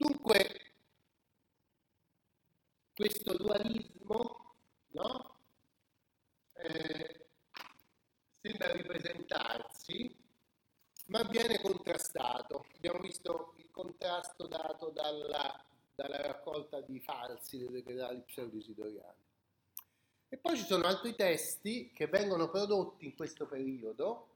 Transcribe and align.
Dunque, 0.00 0.60
questo 2.94 3.36
dualismo 3.36 4.54
no? 4.92 5.38
eh, 6.54 7.26
sembra 8.40 8.70
ripresentarsi, 8.74 10.16
ma 11.06 11.24
viene 11.24 11.60
contrastato. 11.60 12.66
Abbiamo 12.76 13.00
visto 13.00 13.54
il 13.56 13.72
contrasto 13.72 14.46
dato 14.46 14.90
dalla, 14.90 15.66
dalla 15.96 16.22
raccolta 16.22 16.80
di 16.80 17.00
falsi 17.00 17.58
dei 17.58 17.70
decretali 17.70 18.20
pseudo-isidoriani. 18.20 19.26
E 20.28 20.36
poi 20.36 20.56
ci 20.56 20.64
sono 20.64 20.86
altri 20.86 21.16
testi 21.16 21.90
che 21.92 22.06
vengono 22.06 22.48
prodotti 22.50 23.04
in 23.04 23.16
questo 23.16 23.46
periodo, 23.46 24.28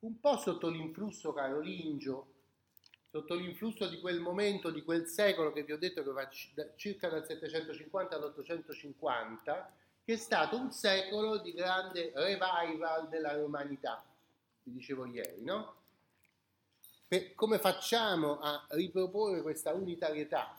un 0.00 0.20
po' 0.20 0.36
sotto 0.36 0.68
l'influsso 0.68 1.32
carolingio, 1.32 2.31
sotto 3.12 3.34
l'influsso 3.34 3.86
di 3.88 4.00
quel 4.00 4.20
momento, 4.20 4.70
di 4.70 4.82
quel 4.82 5.06
secolo 5.06 5.52
che 5.52 5.64
vi 5.64 5.72
ho 5.72 5.78
detto 5.78 6.02
che 6.02 6.10
va 6.12 6.26
circa 6.76 7.10
dal 7.10 7.26
750 7.26 8.16
all'850, 8.16 9.66
che 10.02 10.14
è 10.14 10.16
stato 10.16 10.56
un 10.56 10.72
secolo 10.72 11.36
di 11.36 11.52
grande 11.52 12.10
revival 12.14 13.10
della 13.10 13.36
romanità, 13.36 14.02
vi 14.62 14.72
dicevo 14.72 15.04
ieri, 15.04 15.44
no? 15.44 15.74
Per, 17.06 17.34
come 17.34 17.58
facciamo 17.58 18.40
a 18.40 18.64
riproporre 18.70 19.42
questa 19.42 19.74
unitarietà 19.74 20.58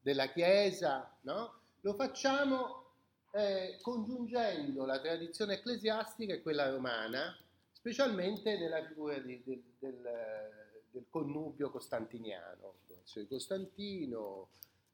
della 0.00 0.28
Chiesa, 0.28 1.12
no? 1.22 1.52
Lo 1.80 1.94
facciamo 1.94 2.92
eh, 3.32 3.76
congiungendo 3.82 4.84
la 4.84 5.00
tradizione 5.00 5.54
ecclesiastica 5.54 6.32
e 6.32 6.42
quella 6.42 6.70
romana, 6.70 7.36
specialmente 7.72 8.56
nella 8.56 8.86
figura 8.86 9.18
di, 9.18 9.42
del, 9.44 9.62
del 9.80 10.57
del 10.90 11.06
connubio 11.08 11.70
costantiniano, 11.70 12.74
di 13.14 13.26
Costantino, 13.26 14.50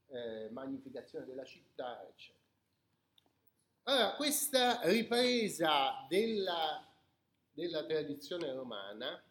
eh, 0.09 0.49
magnificazione 0.51 1.25
della 1.25 1.45
città, 1.45 2.07
eccetera. 2.09 2.43
Allora, 3.85 4.15
questa 4.15 4.81
ripresa 4.83 6.07
della, 6.09 6.87
della 7.53 7.85
tradizione 7.85 8.53
romana 8.53 9.23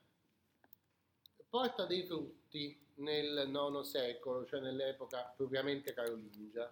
porta 1.50 1.86
dei 1.86 2.04
frutti 2.04 2.80
nel 2.96 3.50
IX 3.52 3.82
secolo, 3.82 4.46
cioè 4.46 4.60
nell'epoca 4.60 5.34
propriamente 5.36 5.94
carolingia, 5.94 6.72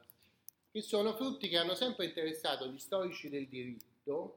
che 0.70 0.82
sono 0.82 1.16
frutti 1.16 1.50
che 1.50 1.58
hanno 1.58 1.76
sempre 1.76 2.06
interessato 2.06 2.68
gli 2.68 2.80
storici 2.80 3.30
del 3.30 3.48
diritto 3.48 4.36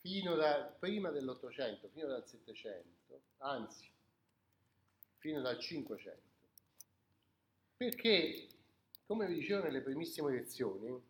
fino 0.00 0.36
da 0.36 0.74
prima 0.78 1.10
dell'Ottocento, 1.10 1.88
fino 1.88 2.06
dal 2.06 2.26
Settecento, 2.26 3.22
anzi 3.38 3.90
fino 5.18 5.40
dal 5.40 5.58
500. 5.58 6.26
Perché, 7.76 8.48
come 9.06 9.26
vi 9.26 9.34
dicevo 9.34 9.62
nelle 9.62 9.82
primissime 9.82 10.32
lezioni, 10.32 11.00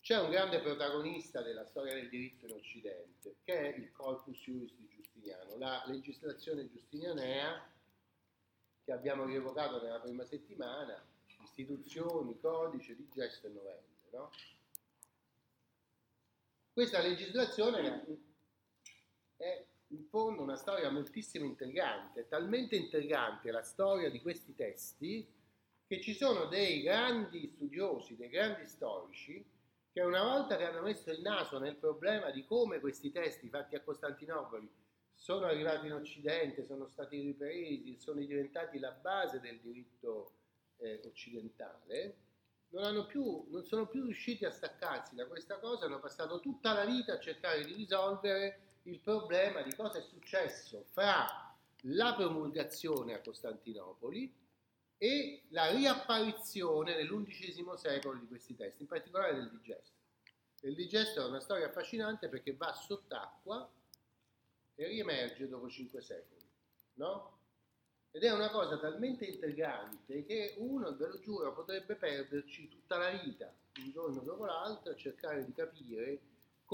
c'è 0.00 0.20
un 0.20 0.30
grande 0.30 0.60
protagonista 0.60 1.40
della 1.40 1.64
storia 1.64 1.94
del 1.94 2.10
diritto 2.10 2.44
in 2.44 2.52
Occidente, 2.52 3.36
che 3.44 3.72
è 3.72 3.78
il 3.78 3.90
Corpus 3.92 4.36
Juris 4.38 4.74
di 4.74 4.86
Giustiniano, 4.88 5.56
la 5.56 5.82
legislazione 5.86 6.68
giustinianea 6.68 7.72
che 8.84 8.92
abbiamo 8.92 9.24
rievocato 9.24 9.82
nella 9.82 10.00
prima 10.00 10.24
settimana, 10.26 11.02
istituzioni, 11.42 12.38
codice, 12.38 12.94
digesto 12.94 13.46
e 13.46 13.50
novelle. 13.50 14.08
No? 14.10 14.30
Questa 16.74 17.00
legislazione 17.00 18.04
è 19.36 19.64
in 19.94 20.04
fondo 20.08 20.42
una 20.42 20.56
storia 20.56 20.90
moltissimo 20.90 21.44
intrigante, 21.44 22.26
talmente 22.28 22.74
intrigante 22.74 23.50
la 23.52 23.62
storia 23.62 24.10
di 24.10 24.20
questi 24.20 24.54
testi 24.54 25.26
che 25.86 26.00
ci 26.00 26.14
sono 26.14 26.46
dei 26.46 26.82
grandi 26.82 27.46
studiosi, 27.46 28.16
dei 28.16 28.28
grandi 28.28 28.66
storici 28.66 29.44
che 29.92 30.00
una 30.00 30.24
volta 30.24 30.56
che 30.56 30.64
hanno 30.64 30.82
messo 30.82 31.12
il 31.12 31.20
naso 31.20 31.58
nel 31.58 31.76
problema 31.76 32.30
di 32.30 32.44
come 32.44 32.80
questi 32.80 33.12
testi 33.12 33.48
fatti 33.48 33.76
a 33.76 33.80
Costantinopoli 33.80 34.68
sono 35.14 35.46
arrivati 35.46 35.86
in 35.86 35.92
Occidente, 35.92 36.64
sono 36.64 36.88
stati 36.88 37.20
ripresi, 37.20 37.96
sono 38.00 38.18
diventati 38.18 38.80
la 38.80 38.90
base 38.90 39.38
del 39.38 39.60
diritto 39.60 40.32
eh, 40.78 41.00
occidentale, 41.04 42.16
non, 42.70 43.06
più, 43.06 43.46
non 43.50 43.64
sono 43.64 43.86
più 43.86 44.02
riusciti 44.02 44.44
a 44.44 44.50
staccarsi 44.50 45.14
da 45.14 45.26
questa 45.26 45.58
cosa, 45.58 45.84
hanno 45.84 46.00
passato 46.00 46.40
tutta 46.40 46.72
la 46.72 46.84
vita 46.84 47.12
a 47.12 47.20
cercare 47.20 47.64
di 47.64 47.74
risolvere 47.74 48.58
il 48.84 49.00
problema 49.00 49.62
di 49.62 49.74
cosa 49.74 49.98
è 49.98 50.02
successo 50.02 50.84
fra 50.92 51.54
la 51.88 52.14
promulgazione 52.14 53.14
a 53.14 53.20
Costantinopoli 53.20 54.32
e 54.98 55.42
la 55.48 55.70
riapparizione 55.70 56.96
nell'undicesimo 56.96 57.76
secolo 57.76 58.18
di 58.18 58.26
questi 58.26 58.54
testi, 58.54 58.82
in 58.82 58.88
particolare 58.88 59.34
del 59.34 59.50
digesto. 59.50 59.92
Il 60.62 60.74
digesto 60.74 61.22
è 61.22 61.28
una 61.28 61.40
storia 61.40 61.66
affascinante 61.66 62.28
perché 62.28 62.54
va 62.54 62.72
sott'acqua 62.72 63.70
e 64.76 64.86
riemerge 64.86 65.48
dopo 65.48 65.68
cinque 65.68 66.00
secoli, 66.00 66.40
no? 66.94 67.32
Ed 68.10 68.22
è 68.22 68.32
una 68.32 68.50
cosa 68.50 68.78
talmente 68.78 69.24
intrigante 69.24 70.24
che 70.24 70.54
uno, 70.58 70.94
ve 70.96 71.08
lo 71.08 71.18
giuro, 71.18 71.52
potrebbe 71.52 71.96
perderci 71.96 72.68
tutta 72.68 72.96
la 72.96 73.10
vita, 73.10 73.52
un 73.78 73.90
giorno 73.90 74.20
dopo 74.20 74.44
l'altro, 74.44 74.92
a 74.92 74.96
cercare 74.96 75.44
di 75.44 75.52
capire 75.52 76.20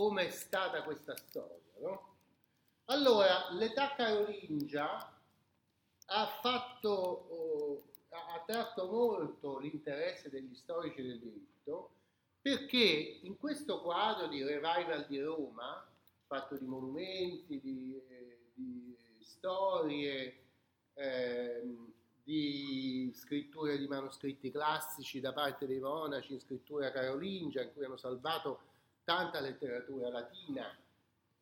come 0.00 0.28
è 0.28 0.30
stata 0.30 0.82
questa 0.82 1.14
storia. 1.14 1.60
No? 1.80 2.14
Allora, 2.86 3.50
l'età 3.50 3.92
carolingia 3.94 5.14
ha, 6.06 6.26
fatto, 6.40 6.88
oh, 6.88 7.82
ha 8.08 8.34
attratto 8.36 8.86
molto 8.86 9.58
l'interesse 9.58 10.30
degli 10.30 10.54
storici 10.54 11.02
del 11.02 11.18
diritto 11.18 11.90
perché 12.40 13.18
in 13.22 13.36
questo 13.36 13.82
quadro 13.82 14.26
di 14.28 14.42
revival 14.42 15.04
di 15.06 15.20
Roma, 15.20 15.86
fatto 16.26 16.56
di 16.56 16.64
monumenti, 16.64 17.60
di, 17.60 18.02
eh, 18.08 18.38
di 18.54 18.96
storie, 19.20 20.44
eh, 20.94 21.62
di 22.24 23.12
scritture 23.14 23.76
di 23.76 23.86
manoscritti 23.86 24.50
classici 24.50 25.20
da 25.20 25.34
parte 25.34 25.66
dei 25.66 25.78
monaci 25.78 26.32
in 26.32 26.40
scrittura 26.40 26.90
carolingia 26.90 27.60
in 27.60 27.74
cui 27.74 27.84
hanno 27.84 27.98
salvato 27.98 28.68
tanta 29.04 29.40
letteratura 29.40 30.08
latina 30.10 30.76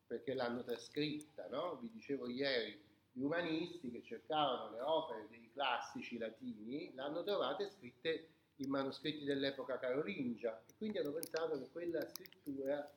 perché 0.07 0.33
l'hanno 0.33 0.63
trascritta, 0.63 1.47
no? 1.49 1.77
Vi 1.81 1.89
dicevo 1.91 2.27
ieri, 2.27 2.81
gli 3.11 3.21
umanisti 3.21 3.91
che 3.91 4.01
cercavano 4.03 4.71
le 4.71 4.81
opere 4.81 5.27
dei 5.29 5.49
classici 5.53 6.17
latini 6.17 6.93
l'hanno 6.95 7.23
trovate 7.23 7.69
scritte 7.69 8.27
in 8.57 8.69
manoscritti 8.69 9.23
dell'epoca 9.23 9.77
carolingia 9.77 10.61
e 10.67 10.73
quindi 10.77 10.97
hanno 10.97 11.11
pensato 11.11 11.59
che 11.59 11.69
quella 11.69 12.05
scrittura 12.07 12.91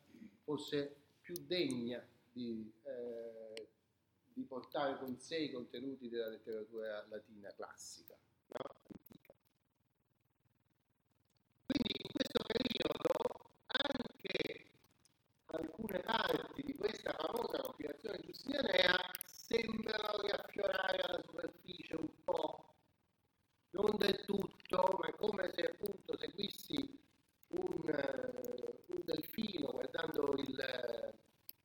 fosse 0.45 0.95
più 1.21 1.34
degna 1.47 2.05
di, 2.33 2.72
eh, 2.83 3.69
di 4.33 4.43
portare 4.43 4.99
con 4.99 5.17
sé 5.19 5.37
i 5.37 5.53
contenuti 5.53 6.09
della 6.09 6.28
letteratura 6.28 7.05
latina 7.09 7.53
classica. 7.55 8.17
No? 8.49 8.81
Alcune 15.82 15.98
parti 16.00 16.62
di 16.62 16.75
questa 16.76 17.12
famosa 17.12 17.60
compilazione 17.60 18.20
giustinianea 18.25 18.97
sembrano 19.26 20.20
riaffiorare 20.20 20.98
alla 20.98 21.22
superficie 21.25 21.97
un 21.97 22.09
po', 22.22 22.75
non 23.70 23.97
del 23.97 24.25
tutto, 24.25 24.98
ma 25.00 25.12
come 25.15 25.50
se 25.53 25.71
appunto 25.71 26.16
seguissi 26.16 27.00
un, 27.48 27.82
uh, 27.84 28.92
un 28.92 29.03
delfino 29.04 29.72
guardando 29.72 30.34
il, 30.37 31.15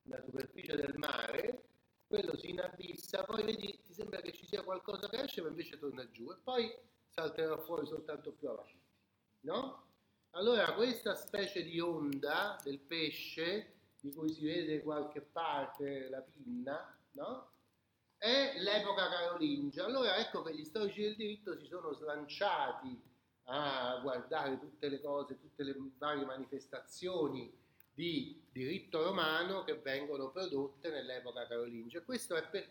la 0.03 0.21
superficie 0.21 0.75
del 0.75 0.95
mare, 0.97 1.63
quello 2.07 2.35
si 2.37 2.49
inabissa, 2.49 3.23
poi 3.23 3.43
vedi, 3.43 3.81
ti 3.83 3.93
sembra 3.93 4.21
che 4.21 4.31
ci 4.31 4.47
sia 4.47 4.63
qualcosa 4.63 5.09
che 5.09 5.21
esce, 5.21 5.41
ma 5.41 5.49
invece 5.49 5.77
torna 5.77 6.09
giù 6.09 6.31
e 6.31 6.37
poi 6.43 6.75
salterà 7.09 7.57
fuori 7.59 7.85
soltanto 7.85 8.31
più 8.31 8.49
avanti, 8.49 8.81
no? 9.41 9.85
Allora 10.31 10.73
questa 10.73 11.15
specie 11.15 11.63
di 11.63 11.79
onda 11.79 12.57
del 12.63 12.79
pesce 12.79 13.76
di 13.99 14.13
cui 14.13 14.31
si 14.31 14.45
vede 14.45 14.81
qualche 14.81 15.21
parte 15.21 16.09
la 16.09 16.21
pinna, 16.21 16.97
no? 17.11 17.51
È 18.17 18.53
l'epoca 18.57 19.09
carolingia. 19.09 19.85
Allora 19.85 20.17
ecco 20.17 20.41
che 20.41 20.55
gli 20.55 20.63
storici 20.63 21.01
del 21.01 21.15
diritto 21.15 21.55
si 21.55 21.65
sono 21.65 21.93
slanciati 21.93 22.99
a 23.49 23.99
guardare 24.01 24.59
tutte 24.59 24.89
le 24.89 24.99
cose, 25.01 25.39
tutte 25.39 25.63
le 25.63 25.75
varie 25.97 26.25
manifestazioni 26.25 27.51
di 27.93 28.43
diritto 28.51 29.03
romano 29.03 29.63
che 29.63 29.75
vengono 29.75 30.29
prodotte 30.29 30.89
nell'epoca 30.89 31.47
carolingia. 31.47 32.01
Questo 32.01 32.35
è, 32.35 32.47
per, 32.47 32.67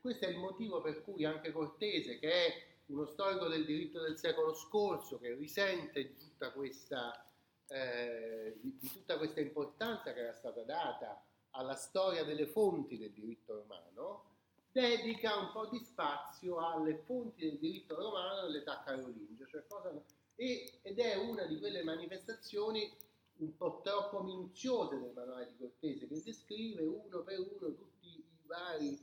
questo 0.00 0.26
è 0.26 0.28
il 0.28 0.38
motivo 0.38 0.80
per 0.80 1.02
cui 1.02 1.24
anche 1.24 1.52
Cortese, 1.52 2.18
che 2.18 2.30
è 2.30 2.66
uno 2.86 3.06
storico 3.06 3.48
del 3.48 3.64
diritto 3.64 4.00
del 4.00 4.16
secolo 4.16 4.54
scorso, 4.54 5.18
che 5.18 5.34
risente 5.34 6.02
di 6.02 6.16
tutta 6.16 6.50
questa 6.52 7.25
eh, 7.68 8.58
di, 8.60 8.76
di, 8.78 8.88
tutta 8.88 9.18
questa 9.18 9.40
importanza 9.40 10.12
che 10.12 10.20
era 10.20 10.34
stata 10.34 10.62
data 10.62 11.22
alla 11.50 11.74
storia 11.74 12.24
delle 12.24 12.46
fonti 12.46 12.98
del 12.98 13.12
diritto 13.12 13.54
romano, 13.54 14.24
dedica 14.70 15.36
un 15.36 15.52
po' 15.52 15.66
di 15.66 15.78
spazio 15.78 16.58
alle 16.58 16.96
fonti 16.98 17.48
del 17.48 17.58
diritto 17.58 17.96
romano 17.96 18.42
dell'età 18.42 18.82
carolingia, 18.84 19.46
cioè 19.46 19.64
cosa, 19.66 19.90
e, 20.34 20.80
ed 20.82 20.98
è 20.98 21.16
una 21.16 21.44
di 21.44 21.58
quelle 21.58 21.82
manifestazioni 21.82 22.94
un 23.38 23.56
po' 23.56 23.80
troppo 23.82 24.22
minuziose 24.22 24.98
del 24.98 25.12
manuale 25.14 25.48
di 25.48 25.56
Cortese 25.58 26.06
che 26.06 26.22
descrive 26.22 26.82
uno 26.82 27.22
per 27.22 27.38
uno 27.38 27.74
tutti 27.74 28.06
i 28.06 28.24
vari 28.42 28.98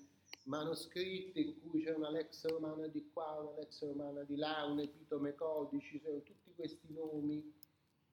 manoscritti 0.45 1.59
in 1.61 1.69
cui 1.69 1.83
c'è 1.83 1.93
una 1.93 2.09
lex 2.09 2.45
romana 2.47 2.87
di 2.87 3.09
qua, 3.11 3.39
una 3.39 3.59
lex 3.59 3.85
romana 3.85 4.23
di 4.23 4.35
là, 4.35 4.65
un 4.65 4.79
epitome 4.79 5.35
codici, 5.35 6.01
tutti 6.01 6.53
questi 6.55 6.91
nomi 6.93 7.53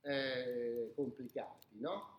eh, 0.02 0.92
complicati, 0.94 1.78
no? 1.78 2.18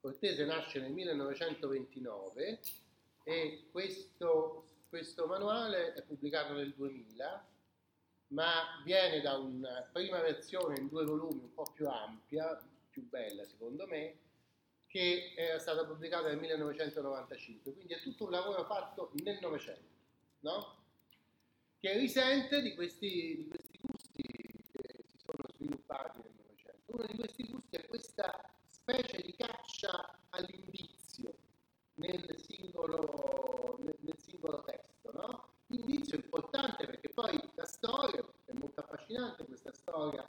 Cortese 0.00 0.44
nasce 0.44 0.80
nel 0.80 0.92
1929 0.92 2.60
e 3.24 3.64
questo, 3.70 4.64
questo 4.88 5.26
manuale 5.26 5.94
è 5.94 6.02
pubblicato 6.02 6.54
nel 6.54 6.72
2000 6.74 7.46
ma 8.32 8.80
viene 8.84 9.20
da 9.20 9.36
una 9.36 9.88
prima 9.92 10.20
versione 10.20 10.78
in 10.78 10.88
due 10.88 11.04
volumi 11.04 11.40
un 11.40 11.54
po' 11.54 11.70
più 11.74 11.88
ampia, 11.88 12.60
più 12.90 13.06
bella 13.08 13.44
secondo 13.44 13.86
me, 13.86 14.16
che 14.86 15.34
era 15.36 15.58
stata 15.58 15.84
pubblicata 15.84 16.28
nel 16.28 16.38
1995, 16.38 17.72
quindi 17.72 17.94
è 17.94 18.00
tutto 18.00 18.24
un 18.24 18.30
lavoro 18.30 18.64
fatto 18.64 19.10
nel 19.22 19.38
Novecento, 19.40 19.88
no? 20.40 20.76
che 21.80 21.98
risente 21.98 22.62
di 22.62 22.74
questi, 22.74 23.36
di 23.36 23.48
questi 23.48 23.78
gusti 23.80 24.22
che 24.22 25.04
si 25.04 25.18
sono 25.18 25.44
sviluppati 25.54 26.18
nel 26.18 26.32
Novecento. 26.36 26.80
Uno 26.92 27.06
di 27.06 27.16
questi 27.16 27.44
gusti 27.44 27.76
è 27.76 27.86
questa 27.86 28.52
specie 28.68 29.22
di 29.22 29.34
caccia 29.34 30.18
all'indizio 30.28 31.34
nel 31.94 32.36
singolo, 32.38 33.78
nel, 33.80 33.96
nel 34.00 34.18
singolo 34.18 34.62
testo, 34.62 35.10
no? 35.12 35.48
Indizio 35.68 36.16
importante 36.16 36.84
perché 36.84 37.08
poi 37.08 37.40
la 37.54 37.64
storia 37.64 38.22
è 38.44 38.52
molto 38.52 38.80
affascinante, 38.80 39.46
questa 39.46 39.72
storia 39.72 40.28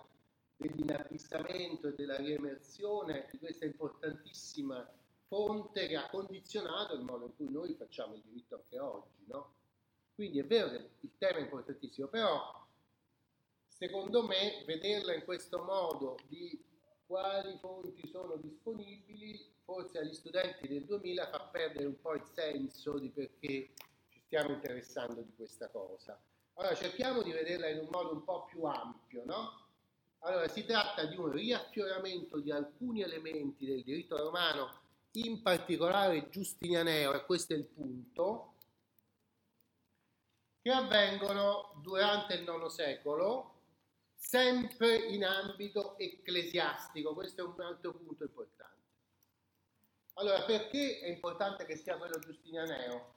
dell'inabissamento 0.56 1.89
e 1.89 1.95
della 1.95 2.15
riemersione 2.15 3.27
di 3.30 3.39
questa 3.39 3.65
importantissima 3.65 4.89
fonte 5.27 5.88
che 5.88 5.98
ha 5.98 6.10
condizionato 6.10 6.94
il 6.94 7.01
modo 7.01 7.25
in 7.25 7.36
cui 7.36 7.51
noi 7.51 7.75
facciamo 7.75 8.15
il 8.15 8.21
diritto 8.21 8.56
anche 8.56 8.80
oggi, 8.80 9.25
no? 9.25 9.56
Quindi 10.15 10.39
è 10.39 10.45
vero 10.45 10.69
che 10.69 10.89
il 11.01 11.12
tema 11.18 11.39
è 11.39 11.42
importantissimo, 11.42 12.07
però 12.07 12.62
secondo 13.84 14.26
me 14.26 14.64
vederla 14.66 15.14
in 15.14 15.26
questo 15.26 15.62
modo 15.62 16.18
di 16.30 16.58
quali 17.06 17.58
fonti 17.60 18.08
sono 18.08 18.38
disponibili, 18.38 19.38
forse 19.66 20.00
agli 20.00 20.14
studenti 20.14 20.70
del 20.70 20.86
2000 20.86 21.28
fa 21.28 21.42
perdere 21.52 21.88
un 21.88 22.00
po' 22.00 22.14
il 22.14 22.24
senso 22.34 22.98
di 22.98 23.10
perché 23.10 23.74
ci 24.08 24.22
stiamo 24.26 24.54
interessando 24.54 25.22
di 25.22 25.34
questa 25.36 25.68
cosa. 25.68 26.18
Allora 26.54 26.76
cerchiamo 26.76 27.24
di 27.24 27.34
vederla 27.34 27.68
in 27.68 27.80
un 27.80 27.90
modo 27.92 28.14
un 28.14 28.24
po' 28.24 28.46
più 28.46 28.64
ampio, 28.64 29.24
no? 29.26 29.62
Allora, 30.20 30.48
si 30.48 30.64
tratta 30.64 31.04
di 31.04 31.18
un 31.18 31.30
riaffioramento 31.30 32.40
di 32.40 32.52
alcuni 32.52 33.02
elementi 33.02 33.66
del 33.66 33.84
diritto 33.84 34.16
romano, 34.16 34.80
in 35.12 35.42
particolare 35.42 36.30
giustinianeo, 36.30 37.14
e 37.14 37.26
questo 37.26 37.54
è 37.54 37.58
il 37.58 37.66
punto, 37.66 38.54
che 40.62 40.72
avvengono 40.72 41.82
durante 41.82 42.36
il 42.36 42.44
IX 42.44 42.66
secolo, 42.68 43.53
sempre 44.25 44.96
in 44.96 45.25
ambito 45.25 45.98
ecclesiastico. 45.98 47.14
Questo 47.14 47.42
è 47.42 47.46
un 47.46 47.62
altro 47.62 47.94
punto 47.94 48.24
importante. 48.24 48.72
Allora, 50.14 50.42
perché 50.44 51.00
è 51.00 51.08
importante 51.08 51.66
che 51.66 51.75
sia 51.75 51.98
quello 51.98 52.18
giustinianeo? 52.20 53.14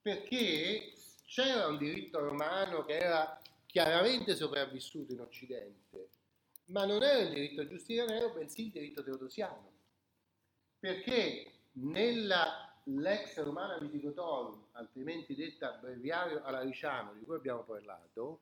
Perché 0.00 0.94
c'era 1.26 1.66
un 1.66 1.78
diritto 1.78 2.18
romano 2.20 2.84
che 2.84 2.96
era 2.96 3.40
chiaramente 3.66 4.34
sopravvissuto 4.34 5.12
in 5.12 5.20
Occidente, 5.20 6.08
ma 6.66 6.84
non 6.84 7.02
era 7.02 7.18
il 7.18 7.30
diritto 7.32 7.66
giustiniano, 7.66 8.32
bensì 8.32 8.66
il 8.66 8.70
diritto 8.70 9.04
teodosiano. 9.04 9.70
Perché 10.78 11.52
nella 11.72 12.74
lex 12.84 13.36
romana 13.42 13.78
visigotorum, 13.78 14.68
altrimenti 14.72 15.34
detta 15.34 15.72
breviario 15.72 16.42
alariciano, 16.42 17.12
di 17.14 17.24
cui 17.24 17.36
abbiamo 17.36 17.62
parlato, 17.62 18.40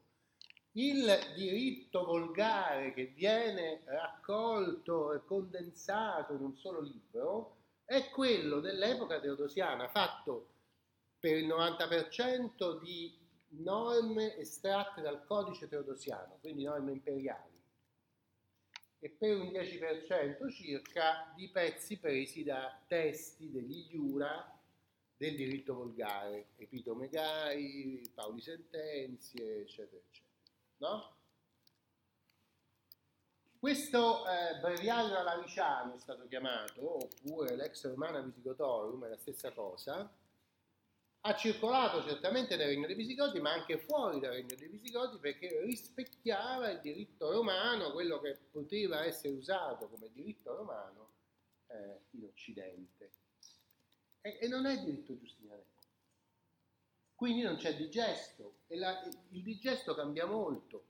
il 0.78 1.32
diritto 1.34 2.04
volgare 2.04 2.94
che 2.94 3.06
viene 3.06 3.82
raccolto 3.84 5.12
e 5.12 5.25
condensato 5.25 6.34
in 6.34 6.40
un 6.40 6.56
solo 6.56 6.80
libro 6.80 7.56
è 7.84 8.08
quello 8.10 8.60
dell'epoca 8.60 9.19
teodosiana, 9.19 9.88
fatto 9.88 10.50
per 11.19 11.36
il 11.36 11.48
90% 11.48 12.80
di 12.80 13.12
norme 13.62 14.36
estratte 14.36 15.00
dal 15.00 15.25
codice 15.25 15.66
teodosiano, 15.66 16.38
quindi 16.40 16.62
norme 16.62 16.92
imperiali, 16.92 17.60
e 19.00 19.08
per 19.10 19.36
un 19.36 19.48
10% 19.48 20.48
circa 20.50 21.32
di 21.34 21.48
pezzi 21.48 21.98
presi 21.98 22.44
da 22.44 22.81
testi 22.86 23.50
degli 23.50 23.88
iura 23.94 24.56
del 25.16 25.34
diritto 25.34 25.74
volgare, 25.74 26.50
Epitome 26.56 27.08
Gai, 27.08 28.08
Paoli 28.14 28.40
Sentenzie, 28.40 29.62
eccetera, 29.62 30.00
eccetera. 30.06 30.27
No? 30.78 31.16
Questo 33.58 34.25
eh, 34.26 34.60
breviario 34.60 35.16
alariciano 35.16 35.96
è 35.96 35.98
stato 35.98 36.26
chiamato, 36.28 37.04
oppure 37.04 37.56
l'ex 37.56 37.84
romana 37.86 38.20
visigotorum, 38.20 39.04
è 39.04 39.08
la 39.08 39.16
stessa 39.16 39.50
cosa, 39.52 40.08
ha 41.20 41.34
circolato 41.34 42.02
certamente 42.04 42.56
nel 42.56 42.69
regno 42.69 42.86
dei 42.86 42.94
Visigoti, 42.94 43.40
ma 43.40 43.52
anche 43.52 43.78
fuori 43.78 44.20
dal 44.20 44.32
regno 44.32 44.54
dei 44.56 44.69
Visigoti 44.69 45.19
perché 45.19 45.60
rispecchiava 45.62 46.70
il 46.70 46.81
diritto 46.81 47.32
romano, 47.32 47.90
quello 47.90 48.20
che 48.20 48.38
poteva 48.50 49.04
essere 49.04 49.34
usato 49.34 49.88
come 49.88 50.08
diritto 50.12 50.54
romano 50.54 51.10
eh, 51.66 52.00
in 52.10 52.24
Occidente. 52.24 53.10
E, 54.20 54.38
e, 54.40 54.48
non 54.48 54.66
è 54.66 54.78
diritto 54.78 55.16
giustiniano. 55.19 55.64
Quindi 57.19 57.43
non 57.43 57.56
c'è 57.56 57.75
digesto. 57.75 58.59
E 58.69 58.76
la, 58.76 59.03
il 59.31 59.43
digesto 59.43 59.93
cambia 59.93 60.25
molto, 60.25 60.85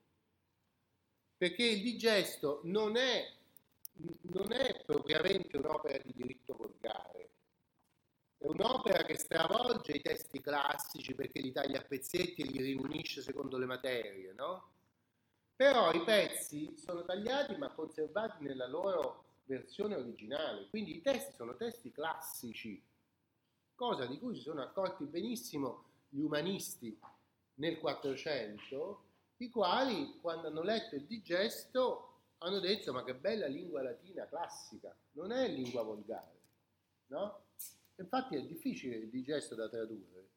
perché 1.39 1.65
il 1.65 1.81
digesto 1.81 2.61
non 2.65 2.99
è, 2.99 3.33
non 3.95 4.53
è 4.53 4.83
propriamente 4.85 5.57
un'opera 5.57 5.97
di 6.05 6.13
diritto 6.13 6.55
volgare, 6.55 7.31
è 8.37 8.45
un'opera 8.45 9.05
che 9.05 9.17
stravolge 9.17 9.93
i 9.93 10.03
testi 10.03 10.43
classici 10.43 11.15
perché 11.15 11.41
li 11.41 11.51
taglia 11.51 11.79
a 11.79 11.85
pezzetti 11.85 12.43
e 12.43 12.45
li 12.45 12.63
riunisce 12.63 13.23
secondo 13.23 13.57
le 13.57 13.65
materie, 13.65 14.35
no? 14.35 14.69
Però 15.57 15.95
i 15.95 16.05
pezzi 16.05 16.77
sono 16.77 17.07
tagliati 17.07 17.57
ma 17.57 17.71
conservati 17.71 18.45
nella 18.45 18.67
loro 18.67 19.25
versione 19.47 19.95
originale, 19.95 20.69
quindi 20.69 20.95
i 20.97 21.01
testi 21.01 21.33
sono 21.33 21.57
testi 21.57 21.91
classici, 21.91 22.83
cosa 23.75 24.05
di 24.05 24.19
cui 24.19 24.35
si 24.35 24.43
sono 24.43 24.61
accorti 24.61 25.05
benissimo 25.05 25.88
gli 26.09 26.21
umanisti 26.21 26.99
nel 27.55 27.79
400, 27.79 29.05
i 29.39 29.51
quali 29.51 30.19
quando 30.21 30.49
hanno 30.49 30.63
letto 30.63 30.97
il 30.97 31.05
digesto 31.05 32.05
hanno 32.39 32.61
detto 32.61 32.93
ma 32.93 33.05
che 33.05 33.15
bella 33.15 33.47
lingua 33.47 33.83
latina 33.83 34.27
classica, 34.27 34.95
non 35.13 35.33
è 35.33 35.49
lingua 35.49 35.83
volgare, 35.83 36.41
no? 37.09 37.47
Infatti 37.97 38.37
è 38.37 38.43
difficile 38.43 38.97
il 38.97 39.09
digesto 39.09 39.55
da 39.57 39.69
tradurre, 39.69 40.29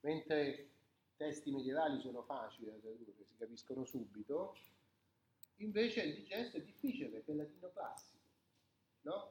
mentre 0.00 0.68
testi 1.16 1.50
medievali 1.50 2.00
sono 2.00 2.22
facili 2.22 2.66
da 2.66 2.76
tradurre, 2.78 3.24
si 3.26 3.36
capiscono 3.36 3.84
subito, 3.84 4.56
invece 5.56 6.02
il 6.02 6.14
digesto 6.14 6.56
è 6.56 6.62
difficile 6.62 7.08
perché 7.08 7.32
è 7.32 7.34
latino 7.34 7.70
classico, 7.72 8.18
no? 9.02 9.30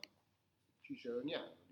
Ciceroniano. 0.82 1.63